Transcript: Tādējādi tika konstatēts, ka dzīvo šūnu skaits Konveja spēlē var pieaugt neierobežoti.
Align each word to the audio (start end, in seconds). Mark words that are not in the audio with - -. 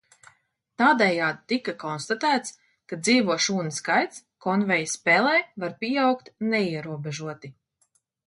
Tādējādi 0.81 1.43
tika 1.51 1.73
konstatēts, 1.83 2.55
ka 2.93 2.99
dzīvo 3.07 3.35
šūnu 3.47 3.75
skaits 3.77 4.23
Konveja 4.47 4.89
spēlē 4.95 5.37
var 5.65 5.75
pieaugt 5.85 6.35
neierobežoti. 6.55 7.53